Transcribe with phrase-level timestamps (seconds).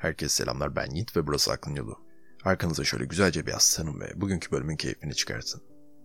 [0.00, 1.98] Herkese selamlar ben Yiğit ve burası Aklın Yolu.
[2.44, 5.62] Arkanıza şöyle güzelce bir yaslanın ve bugünkü bölümün keyfini çıkartın.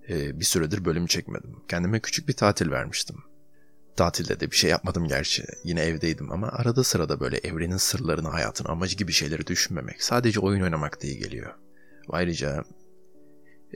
[0.09, 1.55] Ee, bir süredir bölüm çekmedim.
[1.67, 3.15] Kendime küçük bir tatil vermiştim.
[3.95, 5.45] Tatilde de bir şey yapmadım gerçi.
[5.63, 10.61] Yine evdeydim ama arada sırada böyle evrenin sırlarını, hayatın amacı gibi şeyleri düşünmemek, sadece oyun
[10.61, 11.55] oynamak diye geliyor.
[12.09, 12.63] Ayrıca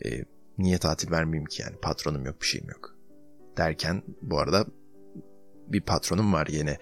[0.06, 0.26] e,
[0.58, 2.96] niye tatil vermeyeyim ki yani patronum yok bir şeyim yok.
[3.58, 4.66] Derken bu arada
[5.74, 6.78] bir patronum var yeni.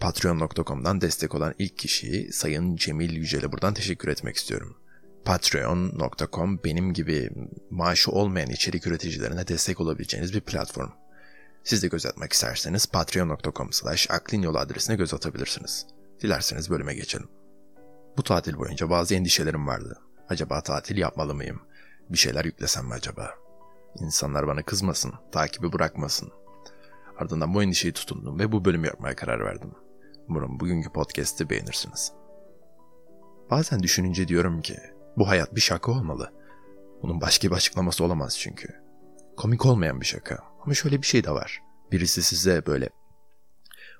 [0.00, 4.76] Patreon.com'dan destek olan ilk kişiyi Sayın Cemil Yücel'e buradan teşekkür etmek istiyorum.
[5.24, 7.30] Patreon.com benim gibi
[7.70, 10.90] maaşı olmayan içerik üreticilerine destek olabileceğiniz bir platform.
[11.64, 15.86] Siz de göz atmak isterseniz patreon.com slash aklinyolu adresine göz atabilirsiniz.
[16.20, 17.28] Dilerseniz bölüme geçelim.
[18.16, 20.00] Bu tatil boyunca bazı endişelerim vardı.
[20.28, 21.60] Acaba tatil yapmalı mıyım?
[22.08, 23.34] Bir şeyler yüklesem mi acaba?
[24.00, 26.32] İnsanlar bana kızmasın, takibi bırakmasın.
[27.18, 29.74] Ardından bu endişeyi tutundum ve bu bölümü yapmaya karar verdim.
[30.28, 32.12] Umarım bugünkü podcast'i beğenirsiniz.
[33.50, 34.76] Bazen düşününce diyorum ki
[35.16, 36.32] bu hayat bir şaka olmalı.
[37.02, 38.68] Bunun başka bir açıklaması olamaz çünkü.
[39.36, 40.38] Komik olmayan bir şaka.
[40.64, 41.62] Ama şöyle bir şey de var.
[41.92, 42.88] Birisi size böyle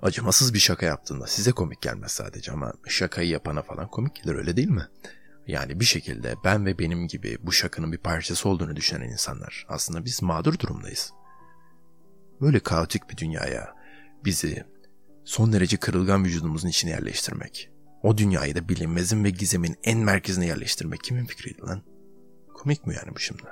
[0.01, 4.55] acımasız bir şaka yaptığında size komik gelmez sadece ama şakayı yapana falan komik gelir öyle
[4.55, 4.87] değil mi?
[5.47, 10.05] Yani bir şekilde ben ve benim gibi bu şakanın bir parçası olduğunu düşünen insanlar aslında
[10.05, 11.13] biz mağdur durumdayız.
[12.43, 13.75] Böyle kaotik bir dünyaya
[14.25, 14.63] bizi
[15.25, 21.03] son derece kırılgan vücudumuzun içine yerleştirmek, o dünyayı da bilinmezin ve gizemin en merkezine yerleştirmek
[21.03, 21.81] kimin fikriydi lan?
[22.53, 23.43] Komik mi yani bu şimdi?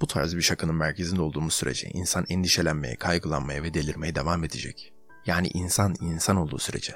[0.00, 4.92] Bu tarz bir şakanın merkezinde olduğumuz sürece insan endişelenmeye, kaygılanmaya ve delirmeye devam edecek.
[5.26, 6.94] Yani insan insan olduğu sürece.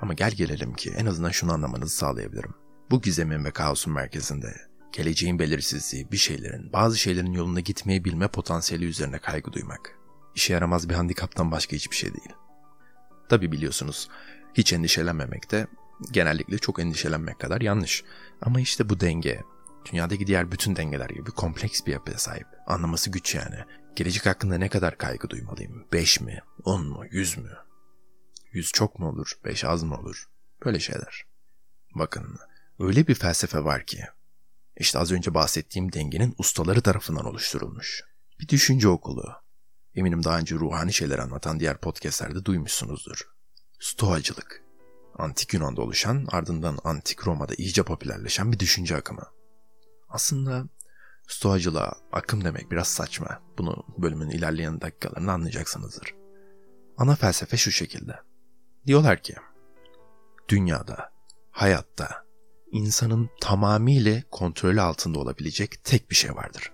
[0.00, 2.54] Ama gel gelelim ki en azından şunu anlamanızı sağlayabilirim.
[2.90, 4.56] Bu gizemin ve kaosun merkezinde
[4.92, 9.97] geleceğin belirsizliği, bir şeylerin, bazı şeylerin yolunda gitmeyi bilme potansiyeli üzerine kaygı duymak.
[10.38, 12.32] İşe yaramaz bir handikaptan başka hiçbir şey değil.
[13.28, 14.08] Tabi biliyorsunuz
[14.54, 15.66] hiç endişelenmemek de
[16.10, 18.04] genellikle çok endişelenmek kadar yanlış.
[18.42, 19.42] Ama işte bu denge,
[19.92, 22.46] dünyadaki diğer bütün dengeler gibi kompleks bir yapıya sahip.
[22.66, 23.56] Anlaması güç yani.
[23.96, 25.86] Gelecek hakkında ne kadar kaygı duymalıyım?
[25.92, 26.40] 5 mi?
[26.64, 27.04] 10 mu?
[27.10, 27.52] 100 mü?
[28.52, 29.32] 100 çok mu olur?
[29.44, 30.28] 5 az mı olur?
[30.64, 31.24] Böyle şeyler.
[31.94, 32.38] Bakın
[32.78, 34.04] öyle bir felsefe var ki
[34.76, 38.02] işte az önce bahsettiğim dengenin ustaları tarafından oluşturulmuş.
[38.40, 39.47] Bir düşünce okulu.
[39.98, 43.28] Eminim daha önce ruhani şeyler anlatan diğer podcastlerde duymuşsunuzdur.
[43.80, 44.62] Stoacılık.
[45.18, 49.26] Antik Yunan'da oluşan ardından Antik Roma'da iyice popülerleşen bir düşünce akımı.
[50.08, 50.64] Aslında
[51.28, 53.42] Stoacılığa akım demek biraz saçma.
[53.58, 56.14] Bunu bölümün ilerleyen dakikalarında anlayacaksınızdır.
[56.98, 58.18] Ana felsefe şu şekilde.
[58.86, 59.34] Diyorlar ki,
[60.48, 61.12] dünyada,
[61.50, 62.24] hayatta,
[62.72, 66.72] insanın tamamıyla kontrolü altında olabilecek tek bir şey vardır.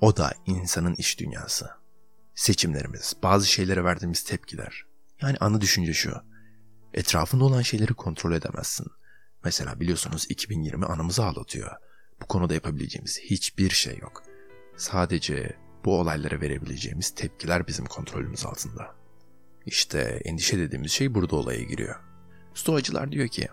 [0.00, 1.85] O da insanın iş dünyası.
[2.36, 4.84] Seçimlerimiz, bazı şeylere verdiğimiz tepkiler.
[5.22, 6.12] Yani ana düşünce şu.
[6.94, 8.86] Etrafında olan şeyleri kontrol edemezsin.
[9.44, 11.70] Mesela biliyorsunuz 2020 anımızı ağlatıyor.
[12.22, 14.22] Bu konuda yapabileceğimiz hiçbir şey yok.
[14.76, 18.94] Sadece bu olaylara verebileceğimiz tepkiler bizim kontrolümüz altında.
[19.66, 22.00] İşte endişe dediğimiz şey burada olaya giriyor.
[22.54, 23.48] Stoacılar diyor ki,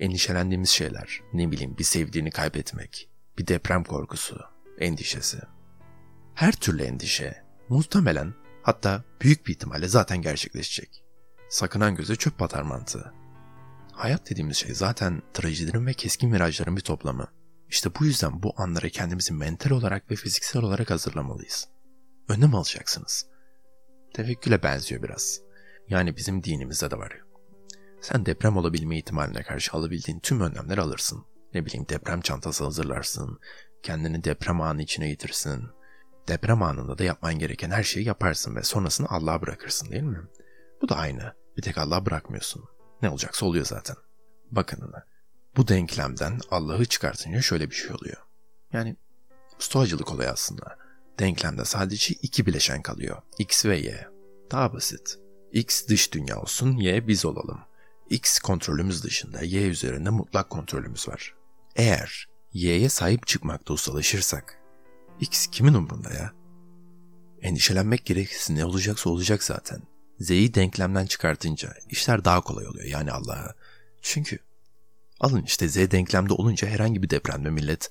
[0.00, 4.40] endişelendiğimiz şeyler, ne bileyim bir sevdiğini kaybetmek, bir deprem korkusu,
[4.78, 5.38] endişesi.
[6.34, 11.04] Her türlü endişe muhtemelen hatta büyük bir ihtimalle zaten gerçekleşecek.
[11.48, 13.12] Sakınan göze çöp batar mantığı.
[13.92, 17.28] Hayat dediğimiz şey zaten trajedilerin ve keskin virajların bir toplamı.
[17.68, 21.68] İşte bu yüzden bu anlara kendimizi mental olarak ve fiziksel olarak hazırlamalıyız.
[22.28, 23.26] Önlem alacaksınız.
[24.14, 25.40] Tevekküle benziyor biraz.
[25.88, 27.20] Yani bizim dinimizde de var.
[28.00, 31.24] Sen deprem olabilme ihtimaline karşı alabildiğin tüm önlemleri alırsın.
[31.54, 33.38] Ne bileyim deprem çantası hazırlarsın,
[33.82, 35.68] kendini deprem anı içine getirsin.
[36.30, 40.18] Deprem anında da yapman gereken her şeyi yaparsın ve sonrasını Allah'a bırakırsın değil mi?
[40.82, 41.34] Bu da aynı.
[41.56, 42.64] Bir tek Allah'a bırakmıyorsun.
[43.02, 43.96] Ne olacaksa oluyor zaten.
[44.50, 44.92] Bakın
[45.56, 48.16] bu denklemden Allah'ı çıkartınca şöyle bir şey oluyor.
[48.72, 48.96] Yani
[49.58, 50.78] stoacılık olayı aslında.
[51.18, 53.22] Denklemde sadece iki bileşen kalıyor.
[53.38, 54.08] X ve Y.
[54.50, 55.18] Daha basit.
[55.52, 57.60] X dış dünya olsun, Y biz olalım.
[58.10, 61.34] X kontrolümüz dışında Y üzerinde mutlak kontrolümüz var.
[61.76, 64.59] Eğer Y'ye sahip çıkmakta ustalaşırsak,
[65.20, 66.32] X kimin umrunda ya?
[67.42, 69.82] Endişelenmek gerekirse ne olacaksa olacak zaten.
[70.18, 73.54] Z'yi denklemden çıkartınca işler daha kolay oluyor yani Allah'a.
[74.02, 74.38] Çünkü
[75.20, 77.90] alın işte Z denklemde olunca herhangi bir depremde millet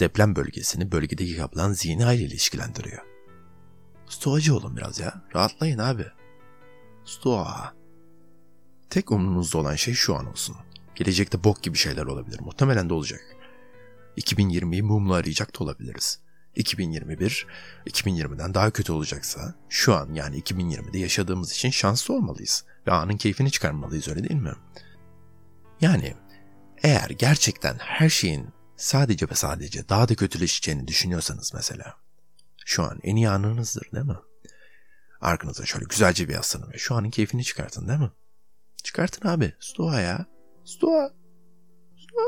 [0.00, 3.02] deprem bölgesini bölgedeki yapılan zihni haliyle ilişkilendiriyor.
[4.06, 5.22] Stoacı olun biraz ya.
[5.34, 6.06] Rahatlayın abi.
[7.04, 7.74] Stoa.
[8.90, 10.56] Tek umrunuzda olan şey şu an olsun.
[10.94, 12.40] Gelecekte bok gibi şeyler olabilir.
[12.40, 13.36] Muhtemelen de olacak.
[14.16, 16.20] 2020'yi mumla arayacak da olabiliriz.
[16.56, 17.46] 2021,
[17.86, 23.50] 2020'den daha kötü olacaksa şu an yani 2020'de yaşadığımız için şanslı olmalıyız ve anın keyfini
[23.50, 24.52] çıkarmalıyız öyle değil mi?
[25.80, 26.14] Yani
[26.82, 31.96] eğer gerçekten her şeyin sadece ve sadece daha da kötüleşeceğini düşünüyorsanız mesela
[32.66, 34.18] şu an en iyi anınızdır değil mi?
[35.20, 38.10] Arkanıza şöyle güzelce bir yaslanın ve şu anın keyfini çıkartın değil mi?
[38.82, 39.52] Çıkartın abi.
[39.60, 40.26] Stoa ya.
[40.64, 41.10] Stoa.
[41.96, 42.24] Stoa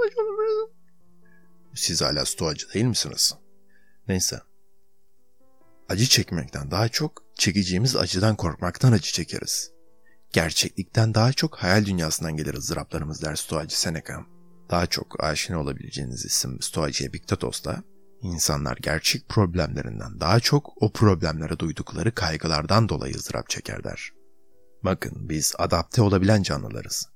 [1.75, 3.35] Siz hala stoacı değil misiniz?
[4.09, 4.41] Neyse.
[5.89, 9.71] Acı çekmekten daha çok çekeceğimiz acıdan korkmaktan acı çekeriz.
[10.33, 14.21] Gerçeklikten daha çok hayal dünyasından gelir ızdıraplarımız der stoacı Seneca.
[14.71, 17.83] Daha çok aşina olabileceğiniz isim stoacı Epiktetos'ta
[18.23, 24.13] İnsanlar gerçek problemlerinden daha çok o problemlere duydukları kaygılardan dolayı ızdırap çekerler.
[24.85, 27.09] Bakın biz adapte olabilen canlılarız.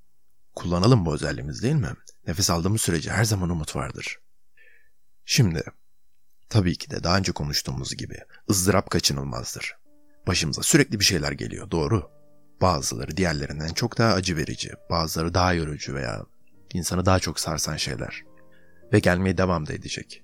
[0.55, 1.95] Kullanalım bu özelliğimiz değil mi?
[2.27, 4.19] Nefes aldığımız sürece her zaman umut vardır.
[5.25, 5.63] Şimdi,
[6.49, 8.19] tabii ki de daha önce konuştuğumuz gibi
[8.51, 9.77] ızdırap kaçınılmazdır.
[10.27, 12.11] Başımıza sürekli bir şeyler geliyor, doğru.
[12.61, 16.23] Bazıları diğerlerinden çok daha acı verici, bazıları daha yorucu veya
[16.73, 18.25] insanı daha çok sarsan şeyler.
[18.93, 20.23] Ve gelmeye devam da edecek.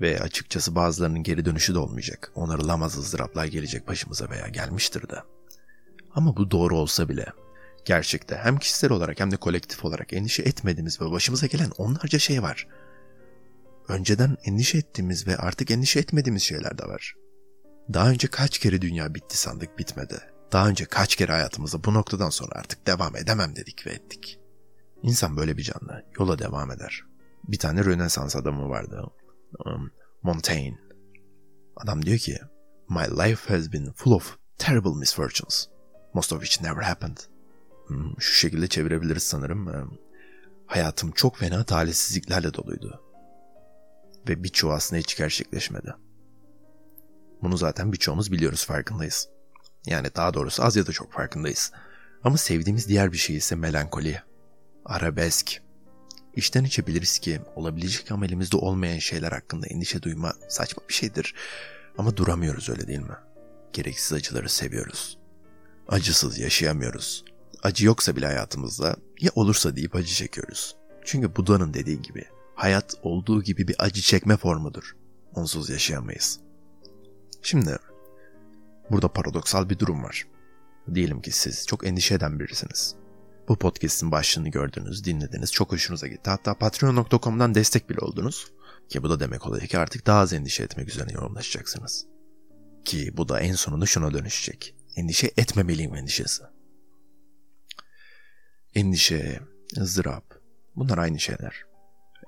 [0.00, 2.32] Ve açıkçası bazılarının geri dönüşü de olmayacak.
[2.34, 5.22] Onarılamaz ızdıraplar gelecek başımıza veya gelmiştir de.
[6.14, 7.26] Ama bu doğru olsa bile
[7.84, 12.42] gerçekte hem kişisel olarak hem de kolektif olarak endişe etmediğimiz ve başımıza gelen onlarca şey
[12.42, 12.66] var.
[13.88, 17.14] Önceden endişe ettiğimiz ve artık endişe etmediğimiz şeyler de var.
[17.92, 20.20] Daha önce kaç kere dünya bitti sandık bitmedi.
[20.52, 24.38] Daha önce kaç kere hayatımızda bu noktadan sonra artık devam edemem dedik ve ettik.
[25.02, 26.04] İnsan böyle bir canlı.
[26.18, 27.02] Yola devam eder.
[27.48, 29.02] Bir tane Rönesans adamı vardı.
[29.66, 29.90] Um,
[30.22, 30.78] Montaigne.
[31.76, 32.38] Adam diyor ki,
[32.88, 35.68] My life has been full of terrible misfortunes
[36.14, 37.18] most of which never happened.
[37.86, 39.66] Hmm, şu şekilde çevirebiliriz sanırım.
[39.66, 39.90] Hmm,
[40.66, 43.02] hayatım çok fena talihsizliklerle doluydu.
[44.28, 45.94] Ve birçoğu aslında hiç gerçekleşmedi.
[47.42, 49.28] Bunu zaten birçoğumuz biliyoruz farkındayız.
[49.86, 51.72] Yani daha doğrusu az ya da çok farkındayız.
[52.24, 54.22] Ama sevdiğimiz diğer bir şey ise melankoli.
[54.84, 55.62] Arabesk.
[56.36, 61.34] İçten içe biliriz ki olabilecek ama elimizde olmayan şeyler hakkında endişe duyma saçma bir şeydir.
[61.98, 63.16] Ama duramıyoruz öyle değil mi?
[63.72, 65.18] Gereksiz acıları seviyoruz.
[65.88, 67.24] Acısız yaşayamıyoruz.
[67.62, 70.76] Acı yoksa bile hayatımızda ya olursa deyip acı çekiyoruz.
[71.04, 72.24] Çünkü Buda'nın dediği gibi
[72.62, 74.96] hayat olduğu gibi bir acı çekme formudur.
[75.34, 76.40] Onsuz yaşayamayız.
[77.42, 77.78] Şimdi
[78.90, 80.26] burada paradoksal bir durum var.
[80.94, 82.94] Diyelim ki siz çok endişe eden birisiniz.
[83.48, 86.30] Bu podcast'in başlığını gördünüz, dinlediniz, çok hoşunuza gitti.
[86.30, 88.52] Hatta patreon.com'dan destek bile oldunuz.
[88.88, 92.06] Ki bu da demek oluyor ki artık daha az endişe etmek üzerine yoğunlaşacaksınız.
[92.84, 96.42] Ki bu da en sonunda şuna dönüşecek endişe etmemeliyim endişesi.
[98.74, 99.40] Endişe,
[99.78, 100.40] ızdırap
[100.76, 101.71] bunlar aynı şeyler.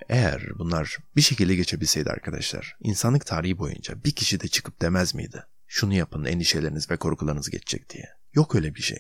[0.08, 5.42] Eğer bunlar bir şekilde geçebilseydi arkadaşlar, insanlık tarihi boyunca bir kişi de çıkıp demez miydi?
[5.66, 8.08] Şunu yapın endişeleriniz ve korkularınız geçecek diye.
[8.34, 8.98] Yok öyle bir şey.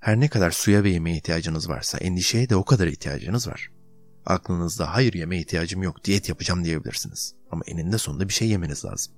[0.00, 3.70] Her ne kadar suya ve yemeğe ihtiyacınız varsa endişeye de o kadar ihtiyacınız var.
[4.26, 7.34] Aklınızda hayır yeme ihtiyacım yok diyet yapacağım diyebilirsiniz.
[7.50, 9.14] Ama eninde sonunda bir şey yemeniz lazım.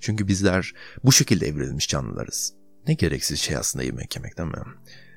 [0.00, 0.72] Çünkü bizler
[1.04, 2.54] bu şekilde evrilmiş canlılarız.
[2.86, 4.58] Ne gereksiz şey aslında yemek yemek değil mi?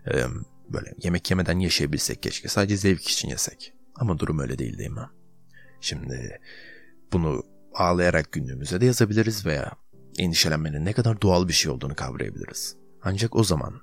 [0.07, 0.25] Ee,
[0.69, 2.47] böyle yemek yemeden yaşayabilsek keşke.
[2.47, 3.73] Sadece zevk için yesek.
[3.95, 5.07] Ama durum öyle değil değil mi?
[5.81, 6.39] Şimdi
[7.13, 7.43] bunu
[7.73, 9.71] ağlayarak günlüğümüze de yazabiliriz veya
[10.17, 12.75] endişelenmenin ne kadar doğal bir şey olduğunu kavrayabiliriz.
[13.03, 13.81] Ancak o zaman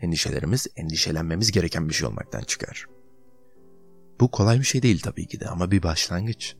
[0.00, 2.86] endişelerimiz endişelenmemiz gereken bir şey olmaktan çıkar.
[4.20, 6.56] Bu kolay bir şey değil tabii ki de ama bir başlangıç.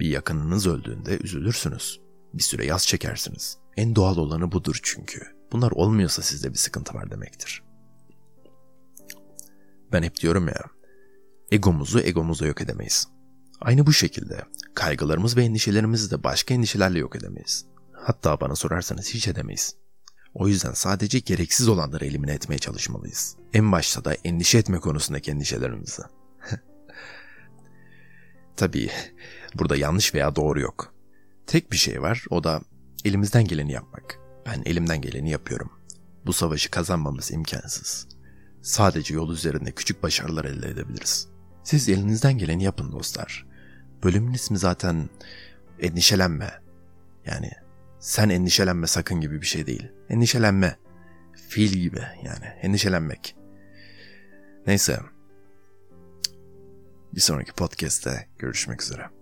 [0.00, 2.00] Bir yakınınız öldüğünde üzülürsünüz.
[2.34, 3.58] Bir süre yaz çekersiniz.
[3.76, 5.20] En doğal olanı budur çünkü.
[5.52, 7.62] Bunlar olmuyorsa sizde bir sıkıntı var demektir.
[9.92, 10.64] Ben hep diyorum ya,
[11.50, 13.08] egomuzu egomuzla yok edemeyiz.
[13.60, 17.66] Aynı bu şekilde kaygılarımız ve endişelerimizi de başka endişelerle yok edemeyiz.
[17.92, 19.76] Hatta bana sorarsanız hiç edemeyiz.
[20.34, 23.36] O yüzden sadece gereksiz olanları elimine etmeye çalışmalıyız.
[23.52, 26.02] En başta da endişe etme konusundaki endişelerimizi.
[28.56, 28.90] Tabii
[29.54, 30.94] burada yanlış veya doğru yok.
[31.46, 32.60] Tek bir şey var o da
[33.04, 34.18] elimizden geleni yapmak.
[34.46, 35.72] Ben elimden geleni yapıyorum.
[36.26, 38.08] Bu savaşı kazanmamız imkansız.
[38.62, 41.28] Sadece yol üzerinde küçük başarılar elde edebiliriz.
[41.68, 43.46] Siz elinizden geleni yapın dostlar.
[44.04, 45.08] Bölümün ismi zaten
[45.80, 46.50] endişelenme.
[47.26, 47.50] Yani
[48.00, 49.88] sen endişelenme sakın gibi bir şey değil.
[50.08, 50.76] Endişelenme.
[51.48, 53.36] Fil gibi yani endişelenmek.
[54.66, 55.00] Neyse.
[57.14, 59.17] Bir sonraki podcast'te görüşmek üzere.